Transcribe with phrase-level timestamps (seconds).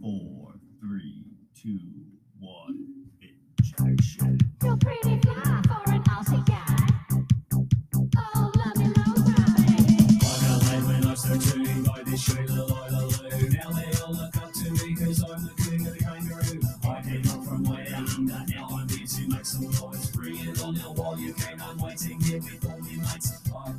[0.00, 1.24] four, three,
[1.60, 1.78] two,
[2.38, 2.88] one.
[3.80, 4.38] Action.
[4.62, 6.76] You're pretty fly for an Aussie guy.
[8.16, 10.18] Oh, love me nobody.
[10.20, 13.48] I got laid when I was 13 by this Sheila Lila Lou.
[13.48, 16.60] Now they all look up to me because I'm the king of the kangaroo.
[16.84, 20.10] I came up from way down under, now I'm here to make some noise.
[20.10, 21.60] Bring it on now while you can.
[21.60, 23.32] I'm waiting here with all me mates.
[23.56, 23.72] I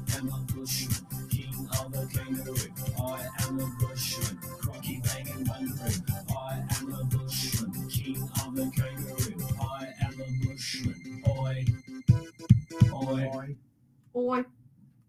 [14.24, 14.46] Boy,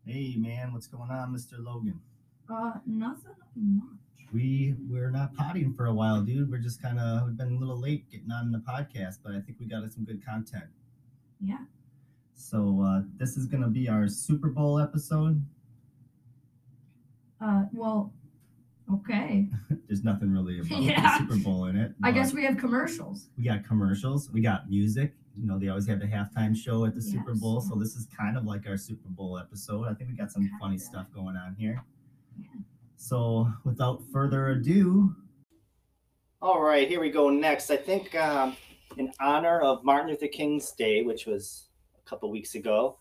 [0.04, 1.64] Hey man, what's going on, Mr.
[1.64, 2.00] Logan?
[2.52, 4.26] uh, nothing much.
[4.32, 6.50] We we're not potting for a while, dude.
[6.50, 9.40] We're just kind of we've been a little late getting on the podcast, but I
[9.40, 10.64] think we got some good content.
[11.40, 11.58] Yeah.
[12.34, 15.40] So uh, this is gonna be our Super Bowl episode.
[17.40, 18.12] Uh, well,
[18.92, 19.48] okay.
[19.86, 21.18] There's nothing really about Yeah.
[21.18, 21.92] the Super Bowl in it.
[22.02, 23.28] I guess we have commercials.
[23.38, 24.28] we got commercials.
[24.32, 25.14] We got music.
[25.36, 28.06] You know, they always have the halftime show at the Super Bowl, so this is
[28.16, 29.88] kind of like our Super Bowl episode.
[29.88, 30.84] I think we got some funny Kinda.
[30.84, 31.82] stuff going on here.
[32.38, 32.46] Yeah.
[32.96, 35.14] So, without further ado,
[36.44, 37.30] all right, here we go.
[37.30, 38.54] Next, I think um,
[38.98, 41.68] in honor of Martin Luther King's Day, which was
[41.98, 42.98] a couple weeks ago,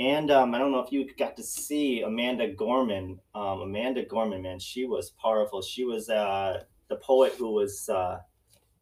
[0.00, 3.20] and um, I don't know if you got to see Amanda Gorman.
[3.34, 5.62] Um, Amanda Gorman, man, she was powerful.
[5.62, 8.18] She was uh, the poet who was uh,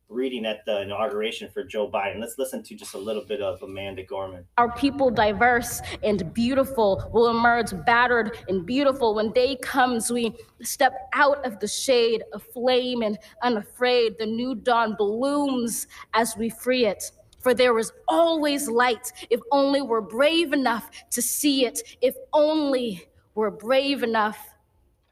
[0.09, 2.20] reading at the inauguration for Joe Biden.
[2.20, 4.45] Let's listen to just a little bit of Amanda Gorman.
[4.56, 9.15] Our people, diverse and beautiful, will emerge battered and beautiful.
[9.15, 14.17] When day comes, we step out of the shade, aflame and unafraid.
[14.19, 17.05] The new dawn blooms as we free it.
[17.41, 23.09] For there is always light if only we're brave enough to see it, if only
[23.34, 24.39] we're brave enough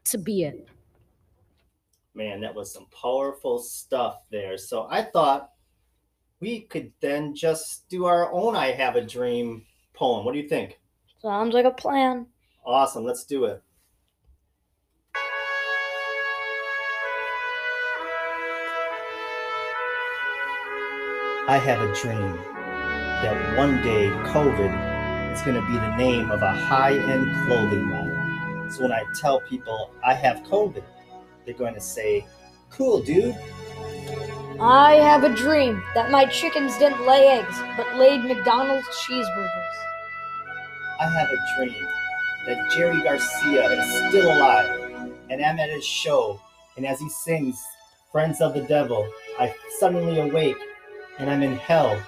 [0.05, 0.67] to be it.
[2.17, 4.57] Man, that was some powerful stuff there.
[4.57, 5.51] So I thought
[6.39, 10.25] we could then just do our own I Have a Dream poem.
[10.25, 10.79] What do you think?
[11.21, 12.25] Sounds like a plan.
[12.65, 13.61] Awesome, let's do it.
[21.47, 22.35] I have a dream
[23.21, 27.91] that one day COVID is going to be the name of a high end clothing
[27.91, 28.71] line.
[28.71, 30.83] So when I tell people I have COVID,
[31.47, 32.27] they're going to say,
[32.69, 33.35] Cool, dude.
[34.59, 39.77] I have a dream that my chickens didn't lay eggs, but laid McDonald's cheeseburgers.
[40.99, 41.87] I have a dream
[42.47, 46.39] that Jerry Garcia is still alive, and I'm at his show,
[46.75, 47.63] and as he sings
[48.11, 49.07] Friends of the Devil,
[49.39, 50.57] I suddenly awake,
[51.19, 52.01] and I'm in hell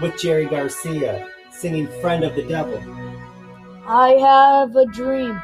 [0.00, 2.80] with Jerry Garcia singing Friend of the Devil.
[3.86, 5.40] I have a dream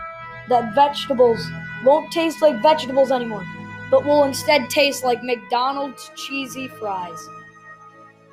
[0.49, 1.45] that vegetables
[1.85, 3.47] won't taste like vegetables anymore,
[3.91, 7.29] but will instead taste like McDonald's cheesy fries.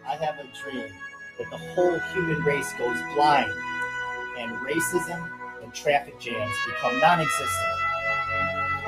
[0.07, 0.91] I have a dream
[1.37, 3.51] that the whole human race goes blind,
[4.37, 5.29] and racism
[5.63, 7.77] and traffic jams become non existent.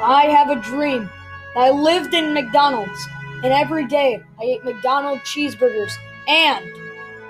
[0.02, 1.10] I have a dream
[1.56, 3.08] that I lived in McDonald's,
[3.44, 5.94] and every day I ate McDonald's cheeseburgers
[6.28, 6.66] and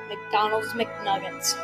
[0.10, 1.58] McDonald's McNuggets.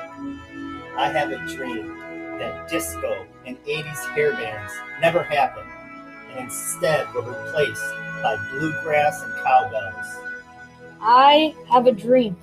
[0.95, 1.97] I have a dream
[2.39, 5.69] that disco and 80s hair bands never happened
[6.31, 10.05] and instead were replaced by bluegrass and cowbells.
[11.01, 12.35] I have a dream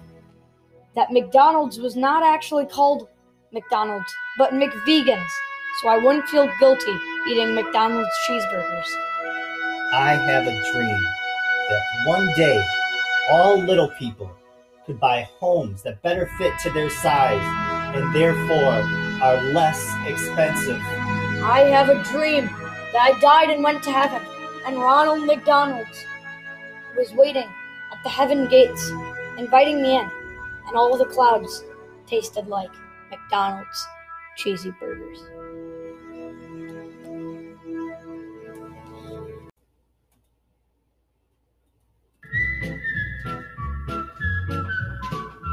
[0.95, 3.09] that McDonald's was not actually called
[3.53, 5.29] McDonald's, but McVegans,
[5.81, 6.97] so I wouldn't feel guilty
[7.28, 8.89] eating McDonald's cheeseburgers.
[9.93, 11.03] I have a dream
[11.69, 12.65] that one day
[13.31, 14.31] all little people
[14.87, 20.81] could buy homes that better fit to their size and therefore are less expensive.
[21.43, 22.47] I have a dream
[22.93, 24.22] that I died and went to heaven,
[24.66, 25.87] and Ronald McDonald
[26.97, 27.49] was waiting
[27.93, 28.91] at the heaven gates,
[29.38, 30.10] inviting me in,
[30.69, 31.65] and all the clouds
[32.06, 32.71] tasted like
[33.10, 33.87] McDonald's
[34.37, 35.19] cheesy burgers.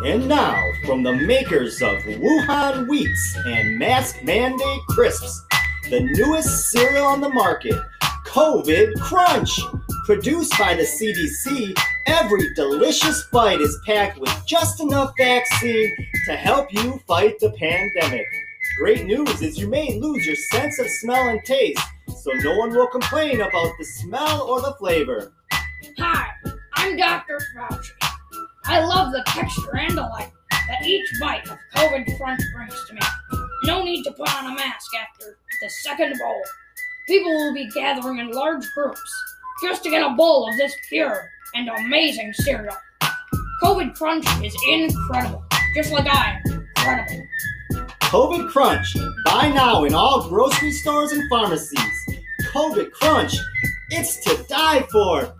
[0.05, 5.41] And now, from the makers of Wuhan Wheats and Mask Mandate Crisps,
[5.89, 7.79] the newest cereal on the market,
[8.25, 9.61] COVID Crunch.
[10.05, 11.73] Produced by the CDC,
[12.05, 15.95] every delicious bite is packed with just enough vaccine
[16.25, 18.27] to help you fight the pandemic.
[18.79, 21.79] Great news is you may lose your sense of smell and taste,
[22.21, 25.31] so no one will complain about the smell or the flavor.
[25.97, 26.27] Hi,
[26.73, 27.39] I'm Dr.
[27.55, 28.02] Fauci.
[28.65, 32.93] I love the texture and the light that each bite of COVID Crunch brings to
[32.93, 33.01] me.
[33.65, 36.41] No need to put on a mask after the second bowl.
[37.07, 39.01] People will be gathering in large groups.
[39.61, 42.75] just to get a bowl of this pure and amazing cereal.
[43.61, 45.43] COVID Crunch is incredible,
[45.75, 47.27] just like I am incredible.
[48.01, 48.95] COVID Crunch.
[49.25, 51.79] Buy now in all grocery stores and pharmacies.
[52.53, 53.35] COVID Crunch.
[53.89, 55.33] It's to die for.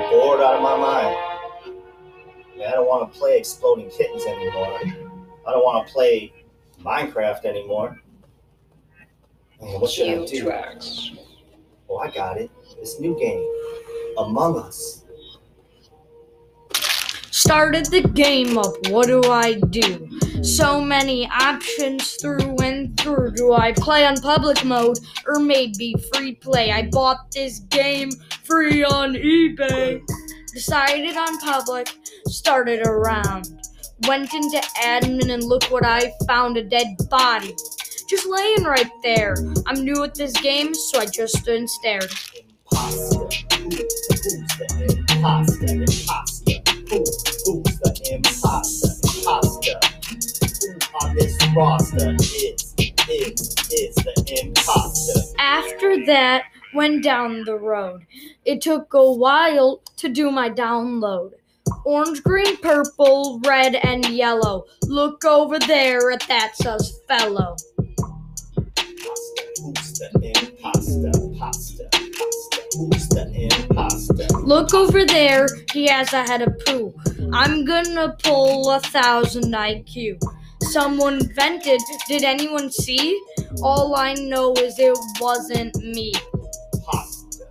[0.00, 1.14] I'm bored out of my mind.
[2.66, 4.78] I don't want to play Exploding Kittens anymore.
[5.46, 6.32] I don't want to play
[6.80, 8.00] Minecraft anymore.
[9.60, 10.44] Man, what should I do?
[10.44, 11.10] tracks.
[11.88, 12.50] Oh, I got it.
[12.80, 13.44] This new game,
[14.16, 14.99] Among Us.
[17.40, 18.74] Started the game up.
[18.90, 20.06] What do I do?
[20.44, 23.30] So many options through and through.
[23.30, 26.70] Do I play on public mode or maybe free play?
[26.70, 28.10] I bought this game
[28.44, 30.02] free on eBay.
[30.52, 31.88] Decided on public,
[32.26, 33.48] started around.
[34.06, 37.56] Went into admin and look what I found a dead body.
[38.06, 39.34] Just laying right there.
[39.66, 42.12] I'm new at this game, so I just stood and stared.
[45.08, 45.49] Imposter.
[56.10, 56.42] That,
[56.74, 58.04] went down the road.
[58.44, 61.32] It took a while to do my download.
[61.84, 64.64] Orange, green, purple, red, and yellow.
[64.82, 67.54] Look over there at that sus fellow.
[69.62, 71.10] Who's the imposter?
[71.20, 71.88] Imposter.
[71.94, 72.58] Imposter.
[72.76, 74.26] Who's the imposter?
[74.38, 76.92] Look over there, he has a head of poo.
[77.32, 80.18] I'm gonna pull a thousand IQ.
[80.70, 83.20] Someone vented, did anyone see?
[83.60, 86.12] All I know is it wasn't me.
[86.72, 87.44] Imposter?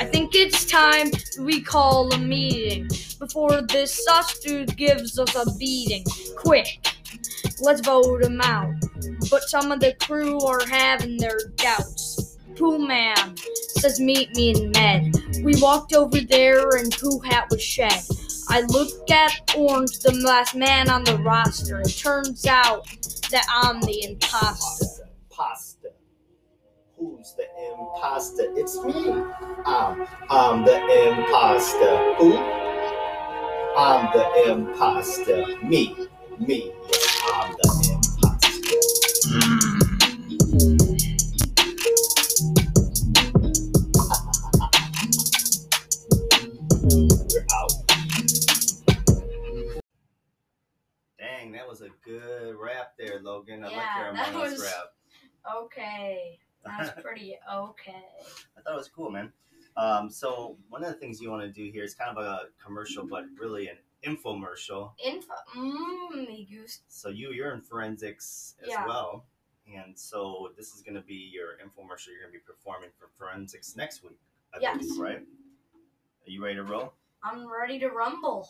[0.00, 2.88] I think it's time we call a meeting
[3.18, 6.06] before this sus dude gives us a beating.
[6.36, 6.86] Quick,
[7.60, 8.72] let's vote him out.
[9.30, 12.38] But some of the crew are having their doubts.
[12.56, 13.36] Pooh Man
[13.76, 15.19] says meet me in med.
[15.38, 18.02] We walked over there and Pooh Hat was shed.
[18.48, 21.80] I look at Orange, the last man on the roster.
[21.80, 22.86] It turns out
[23.30, 25.04] that I'm the imposter.
[25.30, 25.90] Imposter.
[26.98, 28.44] Who's the imposter?
[28.56, 29.10] It's me.
[29.64, 30.76] I'm, I'm the
[31.08, 32.14] imposter.
[32.18, 32.36] Who?
[33.76, 35.46] I'm the imposter.
[35.64, 36.08] Me.
[36.38, 36.72] Me.
[37.32, 37.69] I'm the
[57.68, 58.02] okay.
[58.56, 59.32] I thought it was cool, man.
[59.76, 62.48] Um, so one of the things you want to do here is kind of a
[62.64, 64.92] commercial, but really an infomercial.
[65.04, 65.32] Info.
[65.56, 66.80] Mmm, me goose.
[66.88, 68.86] So you you're in forensics as Yeah.
[68.86, 69.24] well,
[69.72, 72.08] and so this is going to be your infomercial.
[72.08, 74.18] You're going to be performing for forensics next week,
[74.54, 74.78] I Yes.
[74.78, 75.18] believe, right?
[76.26, 76.92] Are you ready to roll?
[77.22, 78.48] I'm ready to rumble.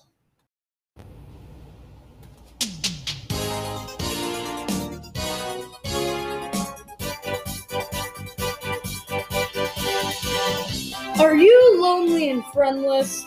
[11.21, 13.27] Are you lonely and friendless?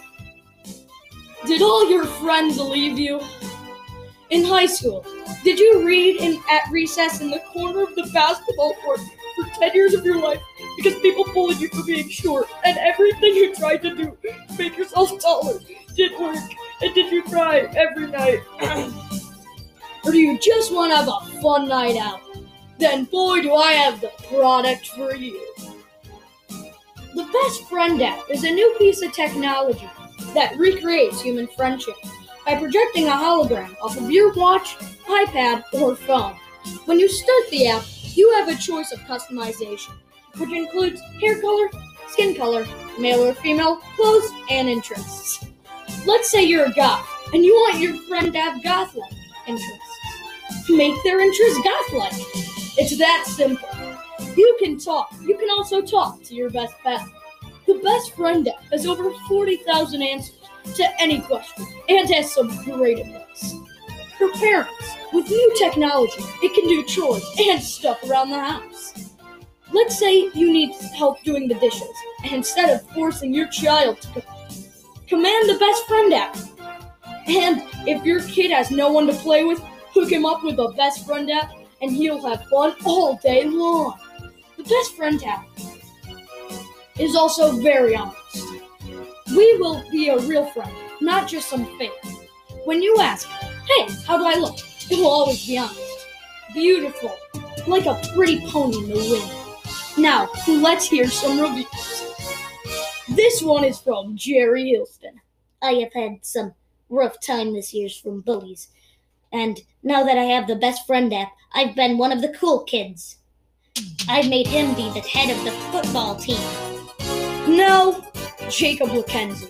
[1.45, 3.21] Did all your friends leave you?
[4.31, 5.05] In high school,
[5.43, 8.99] did you read in at recess in the corner of the basketball court
[9.35, 10.41] for 10 years of your life
[10.75, 14.75] because people bullied you for being short and everything you tried to do to make
[14.75, 15.59] yourself taller
[15.95, 16.37] didn't work?
[16.81, 18.39] And did you cry every night?
[20.03, 22.21] or do you just want to have a fun night out?
[22.79, 25.39] Then boy do I have the product for you.
[27.15, 29.87] The Best Friend app is a new piece of technology
[30.33, 31.93] that recreates human friendship
[32.43, 36.35] by projecting a hologram off of your watch, iPad, or phone.
[36.85, 37.83] When you start the app,
[38.15, 39.91] you have a choice of customization,
[40.37, 41.69] which includes hair color,
[42.07, 42.65] skin color,
[42.97, 45.45] male or female, clothes, and interests.
[46.07, 49.13] Let's say you're a goth and you want your friend to have goth like
[49.45, 50.67] interests.
[50.67, 52.13] Make their interests goth like.
[52.75, 53.69] It's that simple.
[54.35, 55.13] You can talk.
[55.21, 57.01] You can also talk to your best friend.
[57.65, 60.35] The Best Friend app has over 40,000 answers
[60.75, 63.55] to any question and has some great advice.
[64.17, 69.13] For parents, with new technology, it can do chores and stuff around the house.
[69.71, 71.89] Let's say you need help doing the dishes,
[72.23, 74.25] and instead of forcing your child to cook,
[75.07, 76.35] command the Best Friend app.
[77.27, 79.59] And if your kid has no one to play with,
[79.93, 83.97] hook him up with the Best Friend app, and he'll have fun all day long.
[84.63, 85.45] The Best Friend app
[86.97, 88.47] is also very honest.
[89.35, 91.91] We will be a real friend, not just some fake.
[92.63, 94.55] When you ask, hey, how do I look?
[94.89, 96.07] It will always be honest.
[96.53, 97.13] Beautiful,
[97.67, 99.31] like a pretty pony in the wind.
[99.97, 102.13] Now, let's hear some reviews.
[103.09, 105.19] This one is from Jerry Hilston.
[105.61, 106.53] I have had some
[106.87, 108.69] rough time this year from bullies.
[109.33, 112.63] And now that I have the best friend app, I've been one of the cool
[112.63, 113.17] kids.
[114.07, 116.39] I've made him be the head of the football team.
[117.47, 118.03] No,
[118.49, 119.49] Jacob Lackenzie.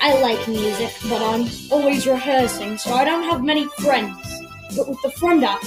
[0.00, 4.16] I like music, but I'm always rehearsing, so I don't have many friends.
[4.76, 5.62] But with the friend app,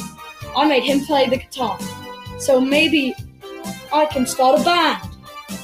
[0.55, 1.77] I made him play the guitar.
[2.39, 3.13] So maybe
[3.91, 5.03] I can start a band.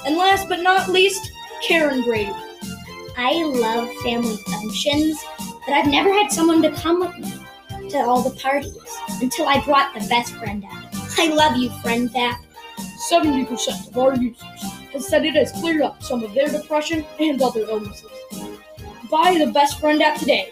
[0.05, 1.31] And last but not least,
[1.65, 2.33] Karen Brady.
[3.17, 5.23] I love family functions,
[5.65, 8.75] but I've never had someone to come with me to all the parties
[9.21, 10.94] until I brought the best friend app.
[11.17, 12.41] I love you, friend app.
[13.09, 14.41] 70% of our users
[14.91, 18.09] have said it has cleared up some of their depression and other illnesses.
[19.09, 20.51] Buy the best friend app today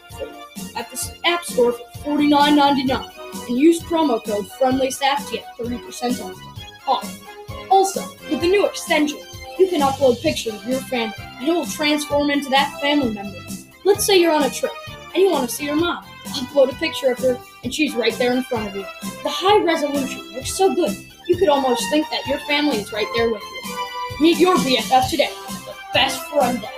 [0.75, 6.88] at the App Store for $49.99 and use promo code FriendlySAF to get 30% off.
[6.88, 7.70] off.
[7.70, 9.20] Also, with the new extension,
[9.58, 13.39] you can upload pictures of your family and it will transform into that family member.
[13.84, 14.72] Let's say you're on a trip
[15.13, 16.05] and you want to see your mom.
[16.25, 18.86] Upload a picture of her and she's right there in front of you.
[19.01, 20.96] The high resolution looks so good,
[21.27, 23.77] you could almost think that your family is right there with you.
[24.22, 25.32] Meet your BFF today,
[25.65, 26.74] the best friend app.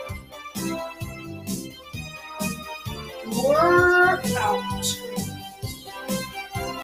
[3.44, 5.05] Workout.